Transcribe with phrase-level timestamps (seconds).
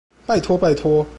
[0.25, 1.05] 拜託拜託